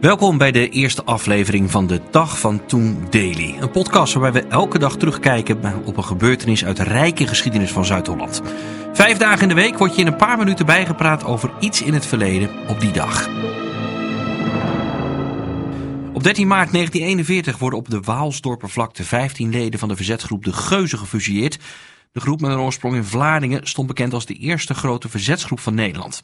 Welkom 0.00 0.38
bij 0.38 0.52
de 0.52 0.68
eerste 0.68 1.04
aflevering 1.04 1.70
van 1.70 1.86
de 1.86 2.00
Dag 2.10 2.40
van 2.40 2.66
Toen 2.66 3.06
Daily. 3.10 3.56
Een 3.60 3.70
podcast 3.70 4.14
waarbij 4.14 4.42
we 4.42 4.48
elke 4.48 4.78
dag 4.78 4.96
terugkijken 4.96 5.84
op 5.84 5.96
een 5.96 6.04
gebeurtenis 6.04 6.64
uit 6.64 6.76
de 6.76 6.82
rijke 6.82 7.26
geschiedenis 7.26 7.70
van 7.70 7.84
Zuid-Holland. 7.84 8.42
Vijf 8.92 9.16
dagen 9.16 9.42
in 9.42 9.48
de 9.48 9.54
week 9.54 9.78
word 9.78 9.94
je 9.94 10.00
in 10.00 10.06
een 10.06 10.16
paar 10.16 10.38
minuten 10.38 10.66
bijgepraat 10.66 11.24
over 11.24 11.50
iets 11.60 11.82
in 11.82 11.94
het 11.94 12.06
verleden 12.06 12.50
op 12.68 12.80
die 12.80 12.92
dag. 12.92 13.28
Op 16.12 16.22
13 16.22 16.46
maart 16.46 16.72
1941 16.72 17.58
worden 17.58 17.78
op 17.78 17.90
de 17.90 18.00
Waalsdorpervlakte 18.00 19.04
15 19.04 19.50
leden 19.50 19.78
van 19.78 19.88
de 19.88 19.96
verzetsgroep 19.96 20.44
De 20.44 20.52
Geuzen 20.52 20.98
gefusilleerd. 20.98 21.58
De 22.12 22.20
groep 22.20 22.40
met 22.40 22.50
een 22.50 22.58
oorsprong 22.58 22.94
in 22.94 23.04
Vlaardingen 23.04 23.66
stond 23.66 23.86
bekend 23.86 24.14
als 24.14 24.26
de 24.26 24.34
eerste 24.34 24.74
grote 24.74 25.08
verzetsgroep 25.08 25.60
van 25.60 25.74
Nederland. 25.74 26.22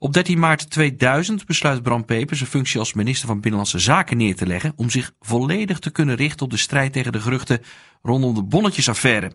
Op 0.00 0.12
13 0.12 0.38
maart 0.38 0.70
2000 0.70 1.46
besluit 1.46 1.82
Bram 1.82 2.04
Peper 2.04 2.36
zijn 2.36 2.50
functie 2.50 2.78
als 2.78 2.92
minister 2.92 3.26
van 3.26 3.40
Binnenlandse 3.40 3.78
Zaken 3.78 4.16
neer 4.16 4.36
te 4.36 4.46
leggen 4.46 4.72
om 4.76 4.90
zich 4.90 5.12
volledig 5.20 5.78
te 5.78 5.90
kunnen 5.90 6.16
richten 6.16 6.44
op 6.44 6.50
de 6.50 6.56
strijd 6.56 6.92
tegen 6.92 7.12
de 7.12 7.20
geruchten 7.20 7.60
rondom 8.02 8.34
de 8.34 8.42
bonnetjesaffaire. 8.42 9.32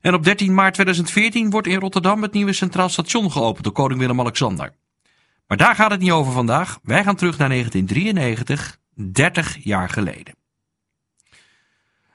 En 0.00 0.14
op 0.14 0.24
13 0.24 0.54
maart 0.54 0.74
2014 0.74 1.50
wordt 1.50 1.66
in 1.66 1.78
Rotterdam 1.78 2.22
het 2.22 2.32
nieuwe 2.32 2.52
Centraal 2.52 2.88
Station 2.88 3.30
geopend 3.32 3.64
door 3.64 3.72
koning 3.72 4.00
Willem-Alexander. 4.00 4.74
Maar 5.46 5.56
daar 5.56 5.74
gaat 5.74 5.90
het 5.90 6.00
niet 6.00 6.10
over 6.10 6.32
vandaag. 6.32 6.78
Wij 6.82 7.04
gaan 7.04 7.16
terug 7.16 7.38
naar 7.38 7.48
1993, 7.48 8.78
30 9.12 9.64
jaar 9.64 9.88
geleden. 9.88 10.35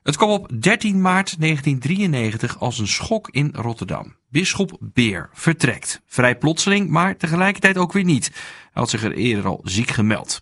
Het 0.04 0.18
kwam 0.18 0.30
op 0.30 0.62
13 0.62 1.02
maart 1.02 1.40
1993 1.40 2.60
als 2.60 2.80
een 2.80 2.88
schok 2.88 3.30
in 3.30 3.50
Rotterdam. 3.56 4.16
Bisschop 4.30 4.78
Beer 4.80 5.30
vertrekt. 5.34 6.02
Vrij 6.06 6.38
plotseling, 6.38 6.90
maar 6.90 7.18
tegelijkertijd 7.18 7.78
ook 7.78 7.94
weer 7.94 8.04
niet. 8.04 8.30
Hij 8.34 8.70
had 8.74 8.90
zich 8.90 9.04
er 9.04 9.14
eerder 9.14 9.46
al 9.46 9.60
ziek 9.64 9.90
gemeld. 9.90 10.42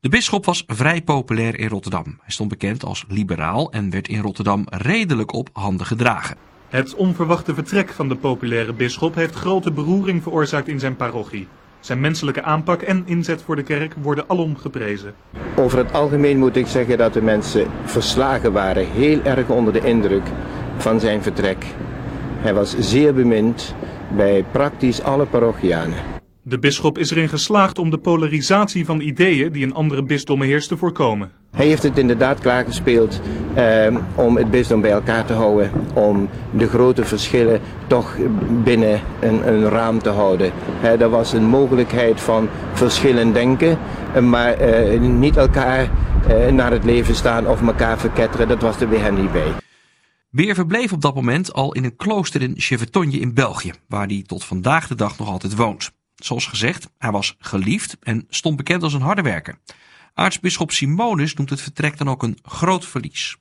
De 0.00 0.08
bisschop 0.08 0.44
was 0.44 0.64
vrij 0.66 1.02
populair 1.02 1.58
in 1.58 1.68
Rotterdam. 1.68 2.04
Hij 2.04 2.32
stond 2.32 2.48
bekend 2.48 2.84
als 2.84 3.04
liberaal 3.08 3.72
en 3.72 3.90
werd 3.90 4.08
in 4.08 4.20
Rotterdam 4.20 4.66
redelijk 4.68 5.32
op 5.32 5.48
handen 5.52 5.86
gedragen. 5.86 6.36
Het 6.68 6.94
onverwachte 6.94 7.54
vertrek 7.54 7.88
van 7.88 8.08
de 8.08 8.16
populaire 8.16 8.72
bisschop 8.72 9.14
heeft 9.14 9.34
grote 9.34 9.72
beroering 9.72 10.22
veroorzaakt 10.22 10.68
in 10.68 10.80
zijn 10.80 10.96
parochie. 10.96 11.48
Zijn 11.80 12.00
menselijke 12.00 12.42
aanpak 12.42 12.82
en 12.82 13.02
inzet 13.06 13.42
voor 13.42 13.56
de 13.56 13.62
kerk 13.62 13.94
worden 14.02 14.24
alom 14.28 14.56
geprezen. 14.56 15.14
Over 15.56 15.78
het 15.78 15.92
algemeen 15.92 16.38
moet 16.38 16.56
ik 16.56 16.66
zeggen 16.66 16.98
dat 16.98 17.12
de 17.12 17.22
mensen 17.22 17.66
verslagen 17.84 18.52
waren, 18.52 18.90
heel 18.90 19.22
erg 19.22 19.48
onder 19.48 19.72
de 19.72 19.80
indruk 19.80 20.26
van 20.76 21.00
zijn 21.00 21.22
vertrek. 21.22 21.66
Hij 22.38 22.54
was 22.54 22.78
zeer 22.78 23.14
bemind 23.14 23.74
bij 24.16 24.44
praktisch 24.52 25.02
alle 25.02 25.26
parochianen. 25.26 25.98
De 26.42 26.58
bisschop 26.58 26.98
is 26.98 27.10
erin 27.10 27.28
geslaagd 27.28 27.78
om 27.78 27.90
de 27.90 27.98
polarisatie 27.98 28.84
van 28.84 29.00
ideeën 29.00 29.52
die 29.52 29.62
in 29.62 29.74
andere 29.74 30.02
bisdommen 30.02 30.46
heerst 30.46 30.68
te 30.68 30.76
voorkomen. 30.76 31.39
Hij 31.50 31.66
heeft 31.66 31.82
het 31.82 31.98
inderdaad 31.98 32.40
klaargespeeld 32.40 33.20
eh, 33.54 33.96
om 34.14 34.36
het 34.36 34.50
bisdom 34.50 34.80
bij 34.80 34.90
elkaar 34.90 35.24
te 35.24 35.32
houden, 35.32 35.70
om 35.94 36.28
de 36.50 36.68
grote 36.68 37.04
verschillen 37.04 37.60
toch 37.86 38.16
binnen 38.64 39.00
een, 39.20 39.48
een 39.48 39.68
raam 39.68 39.98
te 39.98 40.08
houden. 40.08 40.52
Er 40.82 41.10
was 41.10 41.32
een 41.32 41.44
mogelijkheid 41.44 42.20
van 42.20 42.48
verschillend 42.72 43.34
denken, 43.34 43.78
maar 44.20 44.52
eh, 44.52 45.00
niet 45.00 45.36
elkaar 45.36 45.90
eh, 46.28 46.52
naar 46.52 46.70
het 46.70 46.84
leven 46.84 47.14
staan 47.14 47.48
of 47.48 47.62
elkaar 47.62 47.98
verketteren, 47.98 48.48
dat 48.48 48.62
was 48.62 48.80
er 48.80 49.02
hem 49.02 49.14
niet 49.14 49.32
bij. 49.32 49.52
Beer 50.30 50.54
verbleef 50.54 50.92
op 50.92 51.00
dat 51.00 51.14
moment 51.14 51.52
al 51.52 51.72
in 51.72 51.84
een 51.84 51.96
klooster 51.96 52.42
in 52.42 52.54
Chevetonje 52.56 53.18
in 53.18 53.34
België, 53.34 53.72
waar 53.88 54.06
hij 54.06 54.24
tot 54.26 54.44
vandaag 54.44 54.86
de 54.86 54.94
dag 54.94 55.18
nog 55.18 55.28
altijd 55.28 55.56
woont. 55.56 55.90
Zoals 56.14 56.46
gezegd, 56.46 56.90
hij 56.98 57.10
was 57.10 57.36
geliefd 57.38 57.96
en 58.00 58.24
stond 58.28 58.56
bekend 58.56 58.82
als 58.82 58.94
een 58.94 59.00
harde 59.00 59.22
werker. 59.22 59.58
Aartsbisschop 60.14 60.70
Simonus 60.70 61.34
noemt 61.34 61.50
het 61.50 61.60
vertrek 61.60 61.98
dan 61.98 62.08
ook 62.08 62.22
een 62.22 62.38
groot 62.42 62.86
verlies. 62.86 63.36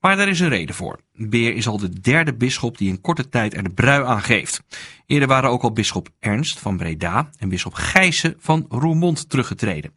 Maar 0.00 0.16
daar 0.16 0.28
is 0.28 0.40
een 0.40 0.48
reden 0.48 0.74
voor. 0.74 1.00
Beer 1.12 1.54
is 1.54 1.66
al 1.66 1.78
de 1.78 2.00
derde 2.00 2.34
bisschop 2.34 2.78
die 2.78 2.88
in 2.88 3.00
korte 3.00 3.28
tijd 3.28 3.54
er 3.54 3.62
de 3.62 3.70
brui 3.70 4.04
aan 4.04 4.22
geeft. 4.22 4.62
Eerder 5.06 5.28
waren 5.28 5.50
ook 5.50 5.62
al 5.62 5.72
bisschop 5.72 6.08
Ernst 6.18 6.58
van 6.58 6.76
Breda 6.76 7.30
en 7.38 7.48
bisschop 7.48 7.74
Gijssen 7.74 8.34
van 8.38 8.66
Roermond 8.68 9.28
teruggetreden. 9.28 9.92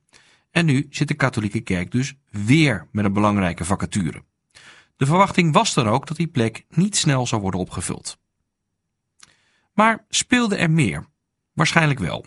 En 0.51 0.65
nu 0.65 0.87
zit 0.89 1.07
de 1.07 1.13
katholieke 1.13 1.59
kerk 1.59 1.91
dus 1.91 2.13
weer 2.29 2.87
met 2.91 3.05
een 3.05 3.13
belangrijke 3.13 3.65
vacature. 3.65 4.23
De 4.97 5.05
verwachting 5.05 5.53
was 5.53 5.73
dan 5.73 5.87
ook 5.87 6.07
dat 6.07 6.17
die 6.17 6.27
plek 6.27 6.65
niet 6.69 6.95
snel 6.95 7.27
zou 7.27 7.41
worden 7.41 7.59
opgevuld. 7.59 8.17
Maar 9.73 10.05
speelde 10.09 10.55
er 10.55 10.71
meer? 10.71 11.05
Waarschijnlijk 11.53 11.99
wel. 11.99 12.25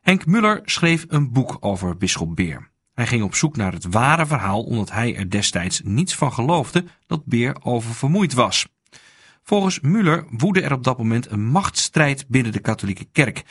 Henk 0.00 0.26
Muller 0.26 0.60
schreef 0.64 1.04
een 1.08 1.32
boek 1.32 1.56
over 1.60 1.96
bisschop 1.96 2.36
Beer. 2.36 2.70
Hij 2.94 3.06
ging 3.06 3.22
op 3.22 3.34
zoek 3.34 3.56
naar 3.56 3.72
het 3.72 3.84
ware 3.84 4.26
verhaal 4.26 4.62
omdat 4.62 4.90
hij 4.90 5.16
er 5.16 5.30
destijds 5.30 5.80
niets 5.84 6.14
van 6.14 6.32
geloofde 6.32 6.84
dat 7.06 7.24
Beer 7.24 7.56
oververmoeid 7.62 8.32
was. 8.32 8.66
Volgens 9.42 9.80
Muller 9.80 10.24
woedde 10.30 10.60
er 10.60 10.72
op 10.72 10.84
dat 10.84 10.98
moment 10.98 11.30
een 11.30 11.46
machtsstrijd 11.46 12.28
binnen 12.28 12.52
de 12.52 12.60
katholieke 12.60 13.04
kerk 13.12 13.44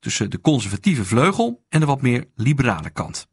tussen 0.00 0.30
de 0.30 0.40
conservatieve 0.40 1.04
vleugel 1.04 1.64
en 1.68 1.80
de 1.80 1.86
wat 1.86 2.02
meer 2.02 2.28
liberale 2.34 2.90
kant. 2.90 3.28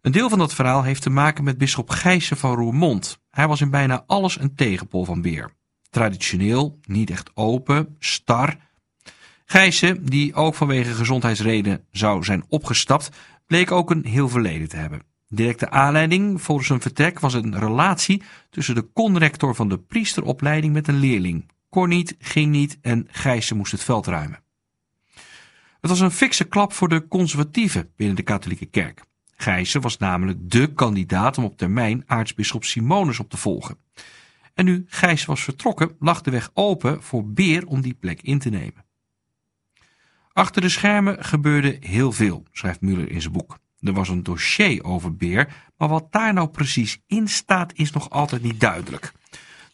Een 0.00 0.12
deel 0.12 0.28
van 0.28 0.38
dat 0.38 0.54
verhaal 0.54 0.82
heeft 0.82 1.02
te 1.02 1.10
maken 1.10 1.44
met 1.44 1.58
bisschop 1.58 1.90
Gijssen 1.90 2.36
van 2.36 2.54
Roermond. 2.54 3.18
Hij 3.30 3.48
was 3.48 3.60
in 3.60 3.70
bijna 3.70 4.04
alles 4.06 4.40
een 4.40 4.54
tegenpol 4.54 5.04
van 5.04 5.22
Beer. 5.22 5.50
Traditioneel, 5.90 6.78
niet 6.82 7.10
echt 7.10 7.30
open, 7.34 7.96
star. 7.98 8.56
Gijssen, 9.44 10.04
die 10.04 10.34
ook 10.34 10.54
vanwege 10.54 10.94
gezondheidsreden 10.94 11.84
zou 11.90 12.24
zijn 12.24 12.44
opgestapt, 12.48 13.10
bleek 13.46 13.70
ook 13.70 13.90
een 13.90 14.04
heel 14.06 14.28
verleden 14.28 14.68
te 14.68 14.76
hebben. 14.76 15.02
Directe 15.28 15.70
aanleiding 15.70 16.42
voor 16.42 16.64
zijn 16.64 16.80
vertrek 16.80 17.20
was 17.20 17.34
een 17.34 17.58
relatie 17.58 18.22
tussen 18.50 18.74
de 18.74 18.92
conrector 18.92 19.54
van 19.54 19.68
de 19.68 19.78
priesteropleiding 19.78 20.72
met 20.72 20.88
een 20.88 20.98
leerling. 20.98 21.50
Kon 21.68 21.88
niet, 21.88 22.16
ging 22.18 22.50
niet 22.50 22.78
en 22.80 23.06
Gijssen 23.10 23.56
moest 23.56 23.72
het 23.72 23.84
veld 23.84 24.06
ruimen. 24.06 24.42
Het 25.80 25.90
was 25.90 26.00
een 26.00 26.10
fikse 26.10 26.44
klap 26.44 26.72
voor 26.72 26.88
de 26.88 27.08
conservatieven 27.08 27.90
binnen 27.96 28.16
de 28.16 28.22
katholieke 28.22 28.66
kerk. 28.66 29.04
Gijssen 29.36 29.80
was 29.80 29.98
namelijk 29.98 30.50
dé 30.50 30.72
kandidaat 30.72 31.38
om 31.38 31.44
op 31.44 31.56
termijn 31.56 32.02
aartsbisschop 32.06 32.64
Simonus 32.64 33.20
op 33.20 33.30
te 33.30 33.36
volgen. 33.36 33.78
En 34.54 34.64
nu 34.64 34.84
Gijssen 34.88 35.28
was 35.28 35.42
vertrokken, 35.42 35.96
lag 35.98 36.20
de 36.20 36.30
weg 36.30 36.50
open 36.54 37.02
voor 37.02 37.32
Beer 37.32 37.66
om 37.66 37.80
die 37.80 37.94
plek 37.94 38.22
in 38.22 38.38
te 38.38 38.48
nemen. 38.48 38.85
Achter 40.36 40.62
de 40.62 40.68
schermen 40.68 41.24
gebeurde 41.24 41.76
heel 41.80 42.12
veel, 42.12 42.44
schrijft 42.52 42.80
Muller 42.80 43.10
in 43.10 43.20
zijn 43.20 43.32
boek. 43.32 43.58
Er 43.80 43.92
was 43.92 44.08
een 44.08 44.22
dossier 44.22 44.84
over 44.84 45.16
Beer, 45.16 45.54
maar 45.76 45.88
wat 45.88 46.12
daar 46.12 46.32
nou 46.32 46.48
precies 46.48 46.98
in 47.06 47.28
staat 47.28 47.72
is 47.74 47.90
nog 47.92 48.10
altijd 48.10 48.42
niet 48.42 48.60
duidelijk. 48.60 49.12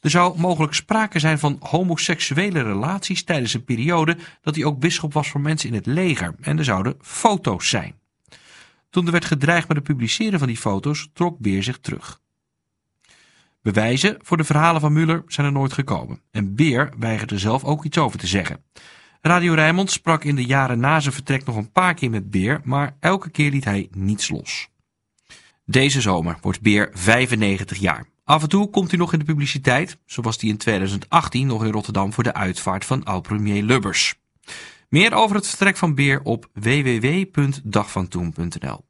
Er 0.01 0.11
zou 0.11 0.39
mogelijk 0.39 0.75
sprake 0.75 1.19
zijn 1.19 1.39
van 1.39 1.57
homoseksuele 1.61 2.63
relaties 2.63 3.25
tijdens 3.25 3.55
een 3.55 3.65
periode 3.65 4.17
dat 4.41 4.55
hij 4.55 4.65
ook 4.65 4.79
bisschop 4.79 5.13
was 5.13 5.31
voor 5.31 5.41
mensen 5.41 5.69
in 5.69 5.75
het 5.75 5.87
leger 5.87 6.35
en 6.41 6.59
er 6.59 6.65
zouden 6.65 6.97
foto's 7.01 7.69
zijn. 7.69 7.95
Toen 8.91 9.07
er 9.07 9.13
werd 9.13 9.25
gedreigd 9.25 9.69
met 9.69 9.77
het 9.77 9.87
publiceren 9.87 10.39
van 10.39 10.49
die 10.49 10.57
foto's, 10.57 11.09
trok 11.13 11.39
Beer 11.39 11.63
zich 11.63 11.79
terug. 11.79 12.21
Bewijzen 13.63 14.17
voor 14.21 14.37
de 14.37 14.45
verhalen 14.45 14.81
van 14.81 14.93
Muller 14.93 15.23
zijn 15.27 15.47
er 15.47 15.53
nooit 15.53 15.73
gekomen 15.73 16.21
en 16.31 16.55
Beer 16.55 16.93
weigerde 16.99 17.39
zelf 17.39 17.65
ook 17.65 17.85
iets 17.85 17.99
over 17.99 18.19
te 18.19 18.27
zeggen. 18.27 18.65
Radio 19.23 19.55
Rijnmond 19.55 19.91
sprak 19.91 20.25
in 20.25 20.37
de 20.37 20.45
jaren 20.45 20.81
na 20.81 21.01
zijn 21.01 21.15
vertrek 21.15 21.45
nog 21.45 21.57
een 21.57 21.73
paar 21.73 21.95
keer 21.95 22.11
met 22.11 22.31
Beer, 22.31 22.61
maar 22.65 22.97
elke 23.01 23.31
keer 23.31 23.51
liet 23.51 23.65
hij 23.65 23.89
niets 23.91 24.29
los. 24.29 24.69
Deze 25.65 26.01
zomer 26.01 26.39
wordt 26.41 26.61
Beer 26.61 26.91
95 26.93 27.79
jaar. 27.79 28.07
Af 28.25 28.43
en 28.43 28.49
toe 28.49 28.71
komt 28.71 28.91
hij 28.91 28.99
nog 28.99 29.13
in 29.13 29.19
de 29.19 29.25
publiciteit, 29.25 29.99
zo 30.07 30.23
was 30.23 30.41
hij 30.41 30.51
in 30.51 30.57
2018 30.57 31.47
nog 31.47 31.65
in 31.65 31.71
Rotterdam 31.71 32.13
voor 32.13 32.25
de 32.25 32.35
uitvaart 32.35 32.85
van 32.85 33.05
oud-premier 33.05 33.63
Lubbers. 33.63 34.15
Meer 34.89 35.15
over 35.15 35.37
het 35.37 35.49
vertrek 35.49 35.77
van 35.77 35.95
Beer 35.95 36.23
op 36.23 36.49
www.dagvantoen.nl 36.53 38.85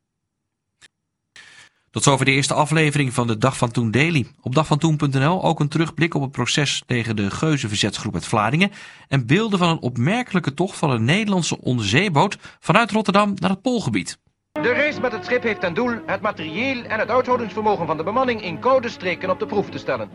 tot 1.93 2.03
zover 2.03 2.25
de 2.25 2.31
eerste 2.33 2.55
aflevering 2.55 3.13
van 3.15 3.27
de 3.27 3.39
Dag 3.39 3.57
van 3.57 3.71
Toen 3.71 3.91
Daily. 3.91 4.27
Op 4.41 4.55
dagvantoen.nl 4.55 5.45
ook 5.45 5.61
een 5.61 5.69
terugblik 5.69 6.15
op 6.15 6.23
het 6.23 6.31
proces 6.31 6.83
tegen 6.87 7.17
de 7.17 7.31
Geuzenverzetsgroep 7.31 8.15
uit 8.15 8.27
Vlaardingen 8.27 8.71
en 9.09 9.27
beelden 9.27 9.59
van 9.59 9.69
een 9.69 9.81
opmerkelijke 9.81 10.55
tocht 10.55 10.79
van 10.79 10.91
een 10.91 11.05
Nederlandse 11.05 11.61
onderzeeboot 11.61 12.39
vanuit 12.61 12.91
Rotterdam 12.91 13.35
naar 13.35 13.51
het 13.51 13.63
Poolgebied. 13.63 14.19
De 14.53 14.73
reis 14.73 15.01
met 15.01 15.13
het 15.13 15.25
schip 15.25 15.43
heeft 15.43 15.61
ten 15.61 15.75
doel 15.75 15.95
het 16.07 16.21
materieel 16.21 16.85
en 16.85 16.99
het 16.99 17.11
uithoudingsvermogen 17.11 17.87
van 17.87 17.97
de 17.97 18.03
bemanning 18.03 18.43
in 18.43 18.59
koude 18.59 18.89
streken 18.89 19.31
op 19.31 19.39
de 19.39 19.47
proef 19.47 19.71
te 19.71 19.79
stellen. 19.79 20.11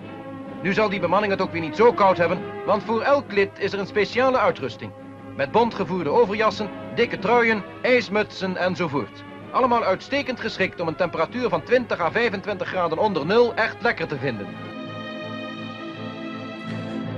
Nu 0.63 0.73
zal 0.73 0.89
die 0.89 0.99
bemanning 0.99 1.31
het 1.31 1.41
ook 1.41 1.51
weer 1.51 1.61
niet 1.61 1.75
zo 1.75 1.93
koud 1.93 2.17
hebben, 2.17 2.39
want 2.65 2.83
voor 2.83 3.01
elk 3.01 3.31
lid 3.31 3.49
is 3.59 3.73
er 3.73 3.79
een 3.79 3.87
speciale 3.87 4.37
uitrusting. 4.37 4.91
Met 5.35 5.51
bondgevoerde 5.51 6.09
overjassen, 6.09 6.69
dikke 6.95 7.19
truien, 7.19 7.63
ijsmutsen 7.81 8.57
enzovoort. 8.57 9.23
Allemaal 9.51 9.83
uitstekend 9.83 10.39
geschikt 10.39 10.79
om 10.79 10.87
een 10.87 10.95
temperatuur 10.95 11.49
van 11.49 11.63
20 11.63 11.99
à 11.99 12.11
25 12.11 12.67
graden 12.67 12.97
onder 12.97 13.25
nul 13.25 13.55
echt 13.55 13.75
lekker 13.81 14.07
te 14.07 14.17
vinden. 14.17 14.47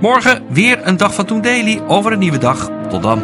Morgen 0.00 0.46
weer 0.48 0.86
een 0.86 0.96
dag 0.96 1.14
van 1.14 1.26
Toen 1.26 1.40
Daily 1.40 1.80
over 1.86 2.12
een 2.12 2.18
nieuwe 2.18 2.38
dag. 2.38 2.70
Tot 2.88 3.02
dan. 3.02 3.22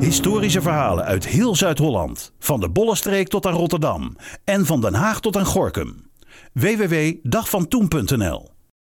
Historische 0.00 0.62
verhalen 0.62 1.04
uit 1.04 1.26
heel 1.26 1.56
Zuid-Holland. 1.56 2.32
Van 2.38 2.60
de 2.60 2.70
Bollenstreek 2.70 3.28
tot 3.28 3.46
aan 3.46 3.54
Rotterdam. 3.54 4.16
En 4.44 4.66
van 4.66 4.80
Den 4.80 4.94
Haag 4.94 5.20
tot 5.20 5.36
aan 5.36 5.46
Gorkum. 5.46 6.10
www.dagvantoen.nl 6.52 8.49